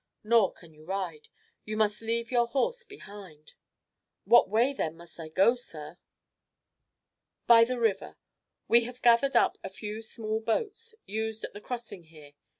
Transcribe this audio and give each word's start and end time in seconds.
Nor 0.23 0.51
can 0.51 0.73
you 0.73 0.83
ride. 0.83 1.29
You 1.63 1.77
must 1.77 2.01
leave 2.01 2.31
your 2.31 2.47
horse 2.47 2.83
behind." 2.83 3.53
"What 4.23 4.49
way 4.49 4.73
then 4.73 4.97
must 4.97 5.19
I 5.19 5.29
go, 5.29 5.53
sir?" 5.53 5.99
"By 7.45 7.65
the 7.65 7.79
river. 7.79 8.17
We 8.67 8.85
have 8.85 9.03
gathered 9.03 9.35
up 9.35 9.59
a 9.63 9.69
few 9.69 10.01
small 10.01 10.39
boats, 10.39 10.95
used 11.05 11.43
at 11.43 11.53
the 11.53 11.61
crossing 11.61 12.05
here. 12.05 12.31